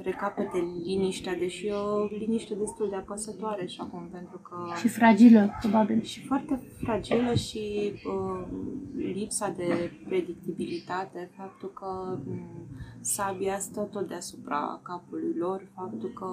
recapete 0.02 0.64
liniștea, 0.84 1.36
deși 1.36 1.68
e 1.68 1.74
o 1.74 2.06
liniște 2.06 2.54
destul 2.56 2.90
de 2.90 2.96
apăsătoare 2.96 3.66
și 3.66 3.80
acum, 3.82 4.10
pentru 4.12 4.38
că... 4.38 4.56
Și 4.78 4.88
fragilă, 4.88 5.50
probabil. 5.60 6.02
Și 6.02 6.26
foarte 6.26 6.62
fragilă 6.78 7.34
și 7.34 7.94
uh, 8.06 8.48
lipsa 8.96 9.54
de 9.58 9.92
predictibilitate, 10.08 11.32
faptul 11.38 11.72
că 11.74 12.20
um, 12.28 12.68
sabia 13.02 13.60
stă 13.60 13.82
tot 13.82 14.08
deasupra 14.08 14.80
capului 14.84 15.36
lor, 15.38 15.68
faptul 15.76 16.10
că 16.10 16.28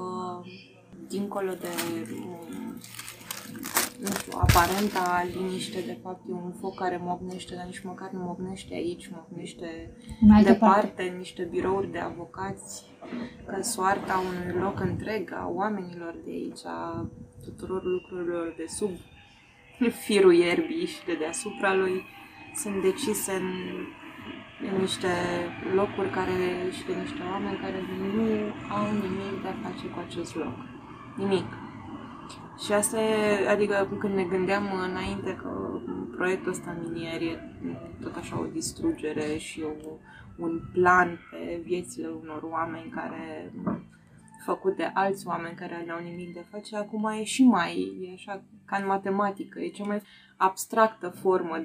dincolo 1.11 1.53
de 1.61 1.73
um, 2.15 2.81
nu 4.01 4.11
știu, 4.19 4.33
aparenta 4.41 5.27
liniște, 5.35 5.81
de 5.81 5.99
fapt 6.03 6.21
e 6.29 6.33
un 6.33 6.53
foc 6.61 6.75
care 6.75 7.01
mocnește, 7.03 7.55
dar 7.55 7.65
nici 7.65 7.83
măcar 7.83 8.11
nu 8.11 8.21
mocnește 8.21 8.75
aici, 8.75 9.11
mocnește 9.13 9.91
În 10.21 10.31
altă 10.31 10.53
departe, 10.53 10.87
parte. 10.87 11.09
în 11.11 11.17
niște 11.17 11.43
birouri 11.43 11.91
de 11.91 11.99
avocați, 11.99 12.85
că 13.47 13.63
soarta 13.63 14.23
unui 14.29 14.61
loc 14.61 14.81
întreg, 14.81 15.33
a 15.33 15.51
oamenilor 15.55 16.15
de 16.25 16.31
aici, 16.31 16.65
a 16.65 17.11
tuturor 17.45 17.83
lucrurilor 17.85 18.55
de 18.57 18.65
sub 18.67 18.91
firul 19.89 20.35
ierbii 20.35 20.87
și 20.87 21.05
de 21.07 21.15
deasupra 21.15 21.75
lui, 21.75 22.05
sunt 22.55 22.83
decise 22.83 23.33
în, 23.33 23.49
în 24.73 24.81
niște 24.81 25.13
locuri 25.75 26.11
care, 26.11 26.39
și 26.77 26.85
de 26.87 26.95
niște 27.03 27.23
oameni 27.31 27.59
care 27.59 27.81
nu 28.15 28.27
au 28.77 28.85
nimic 28.93 29.43
de 29.43 29.49
a 29.49 29.69
face 29.69 29.87
cu 29.87 29.99
acest 30.07 30.35
loc. 30.35 30.57
Nimic. 31.21 31.47
Și 32.65 32.73
asta 32.73 33.01
e, 33.01 33.49
adică 33.49 33.89
când 33.99 34.15
ne 34.15 34.25
gândeam 34.25 34.65
înainte 34.91 35.35
că 35.43 35.81
proiectul 36.17 36.51
ăsta 36.51 36.77
minier 36.83 37.23
e 37.23 37.39
tot 38.03 38.17
așa 38.17 38.41
o 38.41 38.45
distrugere 38.53 39.37
și 39.37 39.63
o, 39.63 39.91
un 40.39 40.61
plan 40.73 41.19
pe 41.31 41.61
viețile 41.65 42.09
unor 42.09 42.43
oameni 42.43 42.91
care 42.91 43.53
făcut 44.45 44.77
de 44.77 44.91
alți 44.95 45.27
oameni 45.27 45.57
care 45.57 45.85
nu 45.87 45.93
au 45.93 46.03
nimic 46.03 46.35
de 46.35 46.45
face, 46.51 46.77
acum 46.77 47.05
e 47.05 47.25
și 47.25 47.45
mai, 47.45 47.99
e 48.09 48.13
așa 48.13 48.43
ca 48.65 48.77
în 48.77 48.87
matematică, 48.87 49.61
e 49.61 49.69
cea 49.69 49.85
mai 49.85 50.03
abstractă 50.37 51.09
formă. 51.09 51.65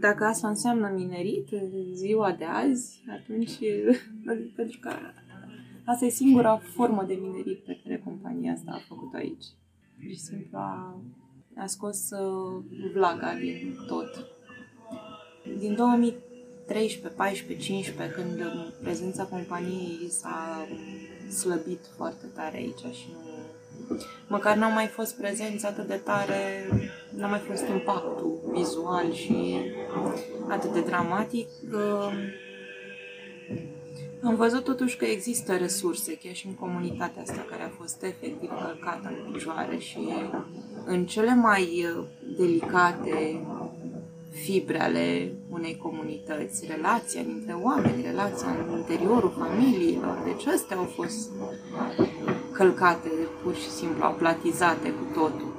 Dacă 0.00 0.24
asta 0.24 0.48
înseamnă 0.48 0.92
minerit 0.94 1.52
în 1.52 1.94
ziua 1.94 2.32
de 2.32 2.44
azi, 2.44 3.04
atunci, 3.10 3.58
pentru 4.56 4.78
că 4.80 4.90
asta 5.90 6.04
e 6.04 6.08
singura 6.08 6.56
formă 6.56 7.04
de 7.06 7.14
minerit 7.14 7.64
pe 7.64 7.80
care 7.82 8.02
compania 8.04 8.52
asta 8.52 8.70
a 8.74 8.84
făcut 8.88 9.14
aici 9.14 9.44
pur 10.00 10.08
și 10.08 10.18
simplu 10.18 10.58
a, 10.58 11.00
a 11.56 11.66
scos 11.66 12.10
uh, 12.10 12.62
vlaga 12.94 13.34
din 13.34 13.76
tot. 13.86 14.26
Din 15.58 15.74
2013, 15.74 17.08
14, 17.16 17.66
15, 17.66 18.14
când 18.14 18.40
uh, 18.40 18.72
prezența 18.82 19.24
companiei 19.24 20.08
s-a 20.08 20.66
slăbit 21.38 21.80
foarte 21.96 22.26
tare 22.34 22.56
aici 22.56 22.94
și 22.94 23.06
nu... 23.12 23.18
Măcar 24.28 24.56
n-a 24.56 24.68
mai 24.68 24.86
fost 24.86 25.16
prezența 25.16 25.68
atât 25.68 25.86
de 25.86 25.96
tare, 25.96 26.68
n-a 27.16 27.26
mai 27.26 27.38
fost 27.38 27.68
impactul 27.68 28.52
vizual 28.52 29.12
și 29.12 29.56
atât 30.48 30.72
de 30.72 30.80
dramatic. 30.80 31.48
Uh, 34.22 34.28
am 34.28 34.34
văzut 34.36 34.64
totuși 34.64 34.96
că 34.96 35.04
există 35.04 35.56
resurse, 35.56 36.18
chiar 36.22 36.34
și 36.34 36.46
în 36.46 36.54
comunitatea 36.54 37.22
asta 37.22 37.46
care 37.50 37.62
a 37.62 37.68
fost 37.80 38.02
efectiv 38.02 38.50
călcată 38.64 39.12
în 39.26 39.32
picioare 39.32 39.78
și 39.78 39.98
în 40.86 41.06
cele 41.06 41.34
mai 41.34 41.86
uh, 41.96 42.04
delicate 42.36 43.40
fibre 44.30 44.80
ale 44.80 45.32
unei 45.50 45.76
comunități, 45.76 46.66
relația 46.66 47.22
dintre 47.22 47.52
oameni, 47.52 48.02
relația 48.02 48.46
în 48.68 48.76
interiorul 48.76 49.32
familiilor. 49.38 50.22
Deci 50.24 50.46
astea 50.46 50.76
au 50.76 50.84
fost 50.84 51.30
călcate, 52.52 53.08
pur 53.42 53.54
și 53.54 53.70
simplu 53.70 54.04
aplatizate 54.04 54.88
cu 54.90 55.04
totul. 55.20 55.52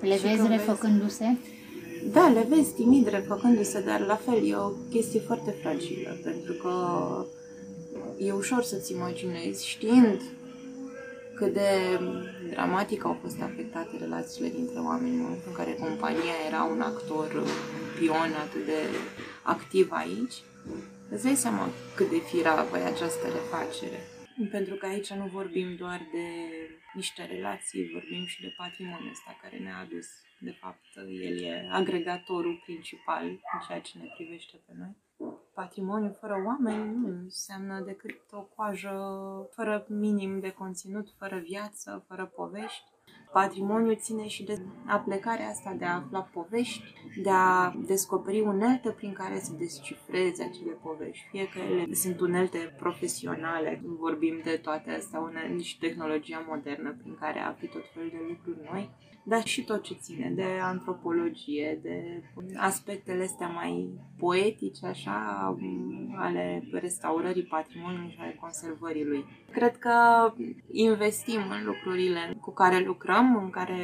Le 0.00 0.16
Și 0.16 0.22
vezi 0.22 0.36
că 0.36 0.42
vezi- 0.42 0.50
refăcându-se? 0.50 1.36
Da, 2.12 2.28
le 2.28 2.46
vezi 2.48 2.74
timid 2.74 3.08
refăcându-se, 3.08 3.80
dar 3.80 4.00
la 4.00 4.16
fel 4.16 4.48
e 4.48 4.56
o 4.56 4.68
chestie 4.90 5.20
foarte 5.20 5.50
fragilă, 5.50 6.16
pentru 6.22 6.52
că 6.52 6.74
e 8.18 8.32
ușor 8.32 8.62
să-ți 8.62 8.92
imaginezi, 8.92 9.68
știind 9.68 10.20
cât 11.34 11.52
de 11.52 12.00
dramatic 12.50 13.04
au 13.04 13.18
fost 13.22 13.40
afectate 13.40 13.96
relațiile 13.98 14.48
dintre 14.48 14.78
oameni 14.78 15.14
în 15.14 15.20
momentul 15.20 15.48
în 15.50 15.56
care 15.56 15.72
compania 15.80 16.36
era 16.48 16.62
un 16.62 16.80
actor 16.80 17.32
un 17.34 17.48
pion 17.98 18.32
atât 18.46 18.64
de 18.64 18.80
activ 19.42 19.86
aici, 19.90 20.36
îți 21.10 21.22
dai 21.22 21.34
seama 21.34 21.68
cât 21.96 22.10
de 22.10 22.18
firavă 22.18 22.78
e 22.78 22.84
această 22.84 23.26
refacere. 23.38 24.00
Pentru 24.50 24.74
că 24.74 24.86
aici 24.86 25.10
nu 25.10 25.26
vorbim 25.32 25.76
doar 25.76 26.00
de 26.12 26.26
niște 26.94 27.22
relații, 27.34 27.90
vorbim 27.92 28.24
și 28.26 28.40
de 28.40 28.54
patrimoniul 28.56 29.10
ăsta 29.16 29.38
care 29.42 29.56
ne-a 29.56 29.78
adus. 29.84 30.06
De 30.44 30.56
fapt, 30.60 30.84
el 30.96 31.42
e 31.42 31.68
agregatorul 31.72 32.62
principal 32.64 33.24
în 33.26 33.60
ceea 33.66 33.80
ce 33.80 33.98
ne 33.98 34.08
privește 34.16 34.60
pe 34.66 34.72
noi. 34.78 34.96
Patrimoniu 35.54 36.16
fără 36.20 36.42
oameni 36.46 36.96
nu 36.96 37.08
înseamnă 37.08 37.80
decât 37.80 38.20
o 38.30 38.40
coajă 38.40 38.96
fără 39.50 39.86
minim 39.88 40.40
de 40.40 40.50
conținut, 40.50 41.08
fără 41.18 41.38
viață, 41.38 42.04
fără 42.08 42.32
povești. 42.36 42.84
Patrimoniu 43.32 43.94
ține 43.94 44.26
și 44.26 44.44
de 44.44 44.62
aplecarea 44.86 45.48
asta 45.48 45.72
de 45.72 45.84
a 45.84 45.94
afla 45.94 46.20
povești, 46.20 46.82
de 47.22 47.30
a 47.30 47.72
descoperi 47.86 48.40
unelte 48.40 48.90
prin 48.90 49.12
care 49.12 49.38
să 49.38 49.52
descifreze 49.58 50.42
acele 50.42 50.72
povești. 50.82 51.26
Fie 51.30 51.48
că 51.48 51.58
ele 51.58 51.94
sunt 51.94 52.20
unelte 52.20 52.74
profesionale, 52.78 53.80
vorbim 53.84 54.40
de 54.44 54.56
toate 54.56 54.90
astea, 54.90 55.20
unelte 55.20 55.62
și 55.62 55.78
tehnologia 55.78 56.44
modernă 56.48 56.96
prin 57.00 57.14
care 57.14 57.38
afli 57.38 57.68
tot 57.68 57.84
felul 57.92 58.10
de 58.10 58.20
lucruri 58.28 58.68
noi, 58.72 58.90
dar 59.24 59.44
și 59.44 59.64
tot 59.64 59.82
ce 59.82 59.94
ține 59.94 60.32
de 60.34 60.46
antropologie, 60.62 61.78
de 61.82 62.22
aspectele 62.56 63.22
astea 63.22 63.48
mai 63.48 63.88
poetice, 64.18 64.86
așa, 64.86 65.56
ale 66.16 66.68
restaurării 66.72 67.42
patrimoniului 67.42 68.10
și 68.10 68.18
ale 68.20 68.36
conservării 68.40 69.04
lui. 69.04 69.24
Cred 69.50 69.76
că 69.76 69.94
investim 70.70 71.40
în 71.50 71.64
lucrurile 71.64 72.36
cu 72.40 72.50
care 72.50 72.78
lucrăm, 72.78 73.36
în 73.36 73.50
care 73.50 73.78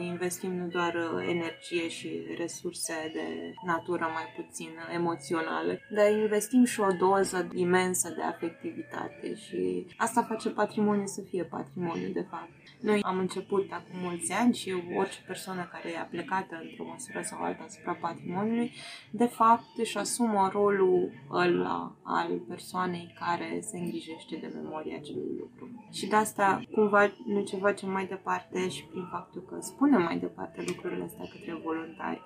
investim 0.00 0.54
nu 0.54 0.66
doar 0.66 0.94
energie 1.28 1.88
și 1.88 2.22
resurse 2.38 2.94
de 3.12 3.54
natură 3.64 4.10
mai 4.14 4.44
puțin 4.44 4.70
emoțională, 4.94 5.78
dar 5.94 6.10
investim 6.10 6.64
și 6.64 6.80
o 6.80 6.92
doză 6.98 7.48
imensă 7.54 8.12
de 8.16 8.22
afectivitate 8.22 9.34
și 9.34 9.86
asta 9.96 10.22
face 10.22 10.50
patrimoniul 10.50 11.06
să 11.06 11.22
fie 11.28 11.44
patrimoniu, 11.44 12.08
de 12.08 12.26
fapt. 12.30 12.50
Noi 12.80 13.00
am 13.02 13.18
început 13.18 13.72
acum 13.72 13.98
mulți 14.00 14.32
ani 14.32 14.54
și 14.54 14.74
orice 14.96 15.22
persoană 15.26 15.68
care 15.72 15.88
e 15.92 15.98
aplecată 15.98 16.60
într-o 16.62 16.84
măsură 16.84 17.20
sau 17.22 17.42
alta 17.42 17.62
asupra 17.66 17.92
patrimoniului, 17.92 18.72
de 19.10 19.24
fapt 19.24 19.64
își 19.76 19.98
asumă 19.98 20.48
rolul 20.52 21.12
ăla 21.30 21.96
al 22.02 22.38
persoanei 22.48 23.14
care 23.18 23.58
se 23.60 23.78
îngrijește 23.78 24.36
de 24.36 24.50
memoria 24.54 24.96
acelui 24.96 25.36
lucru. 25.38 25.88
Și 25.92 26.06
de 26.06 26.16
asta 26.16 26.62
cumva 26.72 27.12
nu 27.26 27.42
ce 27.44 27.56
facem 27.56 27.90
mai 27.90 28.06
departe 28.06 28.68
și 28.68 28.84
prin 28.84 29.06
faptul 29.10 29.42
că 29.42 29.56
spunem 29.60 30.02
mai 30.02 30.18
departe 30.18 30.64
lucrurile 30.66 31.04
astea 31.04 31.24
către 31.32 31.60
voluntari 31.64 32.22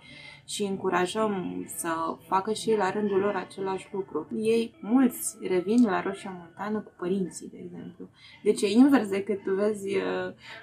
și 0.51 0.63
încurajăm 0.63 1.65
să 1.77 1.89
facă 2.29 2.53
și 2.53 2.77
la 2.77 2.91
rândul 2.91 3.19
lor 3.19 3.35
același 3.35 3.89
lucru. 3.93 4.29
Ei, 4.37 4.75
mulți, 4.81 5.37
revin 5.41 5.85
la 5.85 6.01
Roșia 6.01 6.37
Montană 6.39 6.79
cu 6.81 6.93
părinții, 6.97 7.49
de 7.53 7.59
exemplu. 7.65 8.09
Deci 8.43 8.63
e 8.63 8.67
invers 8.67 9.09
decât 9.09 9.43
tu 9.43 9.55
vezi 9.55 9.97
uh, 9.97 10.03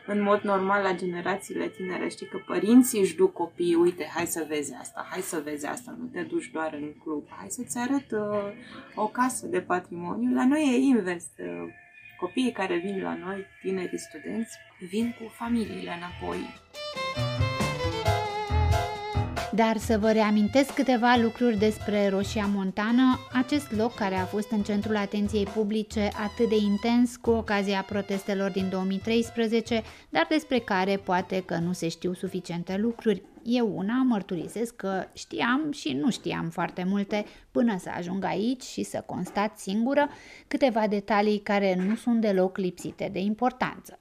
în 0.07 0.21
mod 0.21 0.41
normal 0.41 0.83
la 0.83 0.95
generațiile 0.95 1.67
tinere. 1.67 2.09
Știi 2.09 2.27
că 2.27 2.37
părinții 2.45 2.99
își 2.99 3.15
duc 3.15 3.33
copiii, 3.33 3.75
uite, 3.75 4.09
hai 4.13 4.25
să 4.25 4.45
vezi 4.47 4.73
asta, 4.73 5.07
hai 5.09 5.21
să 5.21 5.41
vezi 5.43 5.65
asta, 5.65 5.95
nu 5.99 6.05
te 6.05 6.21
duci 6.21 6.51
doar 6.53 6.73
în 6.73 6.93
club, 7.03 7.23
hai 7.29 7.47
să-ți 7.49 7.77
arăt 7.77 8.11
uh, 8.11 8.51
o 8.95 9.07
casă 9.07 9.47
de 9.47 9.61
patrimoniu. 9.61 10.33
La 10.33 10.47
noi 10.47 10.69
e 10.73 10.77
invers. 10.77 11.25
Uh, 11.37 11.73
copiii 12.19 12.51
care 12.51 12.77
vin 12.77 13.01
la 13.01 13.15
noi, 13.15 13.45
tinerii 13.61 13.99
studenți, 13.99 14.57
vin 14.89 15.15
cu 15.19 15.27
familiile 15.27 15.91
înapoi. 15.97 16.39
Dar 19.57 19.77
să 19.77 19.97
vă 19.97 20.11
reamintesc 20.11 20.73
câteva 20.73 21.15
lucruri 21.21 21.57
despre 21.57 22.09
Roșia 22.09 22.45
Montană, 22.45 23.19
acest 23.33 23.71
loc 23.71 23.93
care 23.93 24.15
a 24.15 24.25
fost 24.25 24.51
în 24.51 24.61
centrul 24.61 24.95
atenției 24.95 25.43
publice 25.43 26.09
atât 26.25 26.49
de 26.49 26.55
intens 26.55 27.15
cu 27.15 27.29
ocazia 27.29 27.81
protestelor 27.81 28.51
din 28.51 28.69
2013, 28.69 29.81
dar 30.09 30.25
despre 30.29 30.59
care 30.59 30.97
poate 30.97 31.43
că 31.45 31.57
nu 31.57 31.73
se 31.73 31.87
știu 31.87 32.13
suficiente 32.13 32.77
lucruri. 32.77 33.21
Eu 33.43 33.71
una 33.75 34.03
mărturisesc 34.03 34.75
că 34.75 35.05
știam 35.13 35.71
și 35.71 35.93
nu 35.93 36.11
știam 36.11 36.49
foarte 36.49 36.83
multe 36.87 37.25
până 37.51 37.77
să 37.79 37.89
ajung 37.97 38.23
aici 38.23 38.63
și 38.63 38.83
să 38.83 39.03
constat 39.05 39.59
singură 39.59 40.09
câteva 40.47 40.87
detalii 40.87 41.39
care 41.39 41.75
nu 41.87 41.95
sunt 41.95 42.21
deloc 42.21 42.57
lipsite 42.57 43.09
de 43.13 43.19
importanță. 43.19 43.99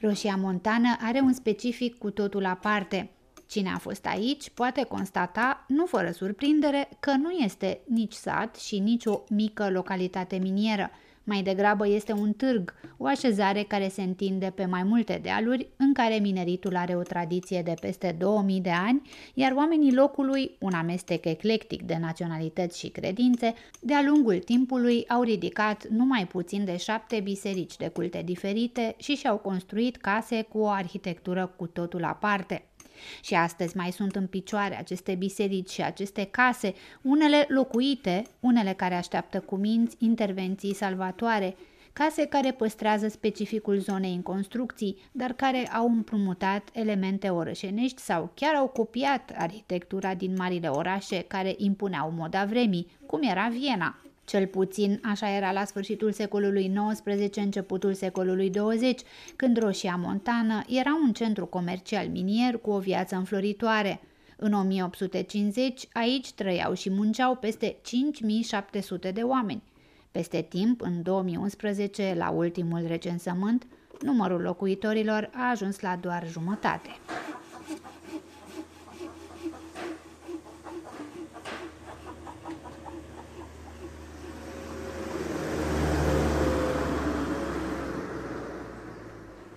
Roșia 0.00 0.36
montană 0.36 0.96
are 1.00 1.20
un 1.20 1.32
specific 1.32 1.98
cu 1.98 2.10
totul 2.10 2.44
aparte. 2.44 3.10
Cine 3.56 3.72
a 3.74 3.78
fost 3.78 4.06
aici 4.06 4.50
poate 4.50 4.84
constata, 4.84 5.64
nu 5.68 5.86
fără 5.86 6.10
surprindere, 6.10 6.88
că 7.00 7.10
nu 7.10 7.30
este 7.30 7.80
nici 7.86 8.12
sat 8.12 8.56
și 8.56 8.78
nici 8.78 9.06
o 9.06 9.20
mică 9.28 9.70
localitate 9.70 10.36
minieră– 10.36 10.90
mai 11.28 11.42
degrabă 11.42 11.88
este 11.88 12.12
un 12.12 12.32
târg, 12.32 12.74
o 12.96 13.06
așezare 13.06 13.62
care 13.62 13.88
se 13.88 14.02
întinde 14.02 14.52
pe 14.54 14.64
mai 14.64 14.82
multe 14.82 15.18
dealuri, 15.22 15.66
în 15.76 15.92
care 15.92 16.14
mineritul 16.14 16.76
are 16.76 16.96
o 16.96 17.02
tradiție 17.02 17.62
de 17.62 17.74
peste 17.80 18.16
2000 18.18 18.60
de 18.60 18.70
ani, 18.70 19.02
iar 19.34 19.52
oamenii 19.52 19.94
locului, 19.94 20.50
un 20.58 20.72
amestec 20.72 21.24
eclectic 21.24 21.82
de 21.82 21.96
naționalități 22.00 22.78
și 22.78 22.88
credințe, 22.88 23.54
de-a 23.80 24.02
lungul 24.06 24.38
timpului 24.38 25.04
au 25.08 25.22
ridicat 25.22 25.86
numai 25.86 26.26
puțin 26.26 26.64
de 26.64 26.76
șapte 26.76 27.20
biserici 27.20 27.76
de 27.76 27.88
culte 27.88 28.22
diferite 28.24 28.94
și 28.98 29.14
și-au 29.14 29.36
construit 29.36 29.96
case 29.96 30.42
cu 30.42 30.58
o 30.58 30.68
arhitectură 30.68 31.52
cu 31.56 31.66
totul 31.66 32.04
aparte. 32.04 32.64
Și 33.20 33.34
astăzi 33.34 33.76
mai 33.76 33.92
sunt 33.92 34.16
în 34.16 34.26
picioare 34.26 34.78
aceste 34.78 35.14
biserici 35.14 35.70
și 35.70 35.82
aceste 35.82 36.24
case, 36.30 36.74
unele 37.02 37.46
locuite, 37.48 38.22
unele 38.40 38.72
care 38.72 38.94
așteaptă 38.94 39.40
cu 39.40 39.56
minți 39.56 39.96
intervenții 39.98 40.74
salvatoare, 40.74 41.56
case 41.92 42.26
care 42.26 42.52
păstrează 42.52 43.08
specificul 43.08 43.78
zonei 43.78 44.14
în 44.14 44.22
construcții, 44.22 44.96
dar 45.12 45.32
care 45.32 45.66
au 45.66 45.86
împrumutat 45.86 46.68
elemente 46.72 47.28
orășenești 47.28 48.00
sau 48.00 48.30
chiar 48.34 48.54
au 48.54 48.68
copiat 48.68 49.32
arhitectura 49.36 50.14
din 50.14 50.34
marile 50.36 50.68
orașe 50.68 51.24
care 51.28 51.54
impuneau 51.56 52.10
moda 52.10 52.44
vremii, 52.44 52.86
cum 53.06 53.22
era 53.22 53.48
Viena. 53.48 54.05
Cel 54.26 54.46
puțin 54.46 55.00
așa 55.02 55.36
era 55.36 55.52
la 55.52 55.64
sfârșitul 55.64 56.12
secolului 56.12 56.72
XIX, 56.92 57.36
începutul 57.36 57.94
secolului 57.94 58.50
20, 58.50 59.00
când 59.36 59.58
Roșia 59.58 59.96
Montană 60.02 60.62
era 60.68 60.98
un 61.04 61.12
centru 61.12 61.46
comercial 61.46 62.08
minier 62.08 62.56
cu 62.56 62.70
o 62.70 62.78
viață 62.78 63.16
înfloritoare. 63.16 64.00
În 64.36 64.52
1850, 64.52 65.88
aici 65.92 66.32
trăiau 66.32 66.74
și 66.74 66.90
munceau 66.90 67.34
peste 67.34 67.76
5700 67.82 69.10
de 69.10 69.20
oameni. 69.20 69.62
Peste 70.10 70.46
timp, 70.48 70.80
în 70.80 71.02
2011, 71.02 72.14
la 72.18 72.30
ultimul 72.30 72.84
recensământ, 72.86 73.66
numărul 74.02 74.40
locuitorilor 74.40 75.30
a 75.34 75.50
ajuns 75.50 75.80
la 75.80 75.98
doar 76.00 76.26
jumătate. 76.30 76.88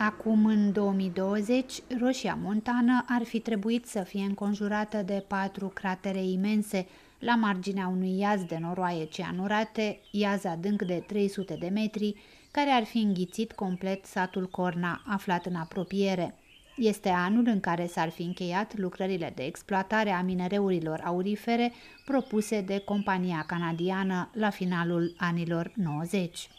Acum, 0.02 0.46
în 0.46 0.72
2020, 0.72 1.74
Roșia 2.00 2.38
Montană 2.42 3.06
ar 3.08 3.24
fi 3.24 3.40
trebuit 3.40 3.86
să 3.86 4.00
fie 4.00 4.24
înconjurată 4.24 5.02
de 5.02 5.24
patru 5.28 5.68
cratere 5.68 6.24
imense 6.24 6.88
la 7.20 7.36
marginea 7.36 7.88
unui 7.88 8.20
iaz 8.20 8.44
de 8.44 8.58
noroaie 8.62 9.06
cianurate, 9.06 10.00
iaz 10.12 10.44
adânc 10.44 10.82
de 10.82 11.04
300 11.08 11.56
de 11.60 11.68
metri, 11.68 12.16
care 12.52 12.70
ar 12.70 12.84
fi 12.84 12.98
înghițit 12.98 13.52
complet 13.52 14.06
satul 14.06 14.48
Corna, 14.50 15.02
aflat 15.06 15.46
în 15.46 15.56
apropiere. 15.56 16.36
Este 16.78 17.10
anul 17.10 17.48
în 17.48 17.60
care 17.60 17.88
s-ar 17.88 18.10
fi 18.10 18.22
încheiat 18.22 18.78
lucrările 18.78 19.32
de 19.36 19.44
exploatare 19.44 20.10
a 20.10 20.22
minereurilor 20.22 21.02
aurifere 21.06 21.72
propuse 22.06 22.62
de 22.62 22.78
compania 22.78 23.44
canadiană 23.48 24.30
la 24.34 24.50
finalul 24.50 25.14
anilor 25.18 25.72
90. 25.76 26.50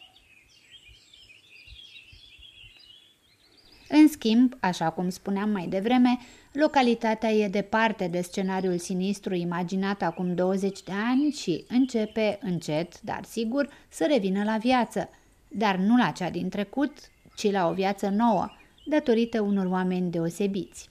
În 3.93 4.09
schimb, 4.09 4.57
așa 4.61 4.91
cum 4.91 5.09
spuneam 5.09 5.51
mai 5.51 5.67
devreme, 5.67 6.19
localitatea 6.53 7.31
e 7.31 7.49
departe 7.49 8.07
de 8.07 8.21
scenariul 8.21 8.79
sinistru 8.79 9.35
imaginat 9.35 10.03
acum 10.03 10.35
20 10.35 10.83
de 10.83 10.93
ani 11.11 11.31
și 11.31 11.65
începe, 11.69 12.39
încet, 12.43 13.01
dar 13.01 13.25
sigur, 13.25 13.69
să 13.89 14.07
revină 14.09 14.45
la 14.45 14.57
viață, 14.57 15.09
dar 15.49 15.77
nu 15.77 15.97
la 15.97 16.11
cea 16.11 16.31
din 16.31 16.49
trecut, 16.49 16.93
ci 17.37 17.51
la 17.51 17.69
o 17.69 17.73
viață 17.73 18.09
nouă, 18.09 18.51
datorită 18.87 19.41
unor 19.41 19.67
oameni 19.67 20.11
deosebiți. 20.11 20.91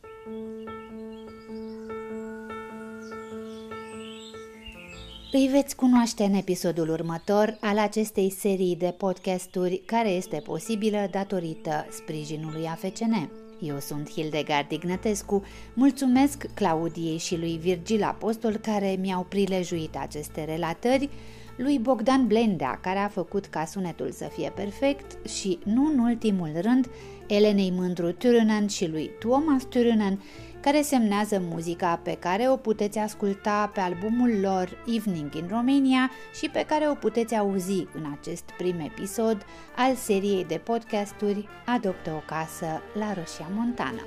Îi 5.32 5.50
veți 5.52 5.76
cunoaște 5.76 6.24
în 6.24 6.34
episodul 6.34 6.90
următor 6.90 7.58
al 7.62 7.78
acestei 7.78 8.32
serii 8.32 8.76
de 8.76 8.96
podcasturi 8.98 9.82
care 9.86 10.10
este 10.10 10.42
posibilă 10.44 11.08
datorită 11.12 11.88
sprijinului 11.90 12.66
AFCN. 12.66 13.30
Eu 13.60 13.80
sunt 13.80 14.12
Hildegard 14.12 14.72
Ignatescu, 14.72 15.44
mulțumesc 15.74 16.46
Claudiei 16.54 17.18
și 17.18 17.38
lui 17.38 17.58
Virgil 17.58 18.04
Apostol 18.04 18.58
care 18.58 18.98
mi-au 19.00 19.24
prilejuit 19.24 19.96
aceste 19.96 20.44
relatări, 20.44 21.10
lui 21.58 21.80
Bogdan 21.80 22.28
Blendea 22.28 22.80
care 22.82 23.00
a 23.00 23.08
făcut 23.08 23.46
ca 23.46 23.66
sunetul 23.66 24.12
să 24.12 24.30
fie 24.36 24.52
perfect 24.56 25.28
și, 25.28 25.60
nu 25.64 25.86
în 25.86 26.00
ultimul 26.00 26.52
rând, 26.62 26.90
Elenei 27.28 27.74
Mândru 27.76 28.12
Turunen 28.12 28.68
și 28.68 28.88
lui 28.88 29.12
Thomas 29.20 29.64
Turunen, 29.64 30.22
care 30.62 30.82
semnează 30.82 31.42
muzica 31.50 32.00
pe 32.04 32.16
care 32.20 32.50
o 32.50 32.56
puteți 32.56 32.98
asculta 32.98 33.72
pe 33.74 33.80
albumul 33.80 34.40
lor 34.42 34.84
Evening 34.96 35.34
in 35.34 35.48
Romania 35.50 36.12
și 36.40 36.50
pe 36.50 36.66
care 36.68 36.90
o 36.90 36.94
puteți 36.94 37.36
auzi 37.36 37.88
în 37.94 38.06
acest 38.20 38.44
prim 38.58 38.80
episod 38.80 39.46
al 39.76 39.96
seriei 39.96 40.46
de 40.46 40.62
podcasturi 40.64 41.48
Adoptă 41.66 42.12
o 42.12 42.22
casă 42.26 42.82
la 42.94 43.14
Roșia 43.14 43.48
Montană. 43.56 44.02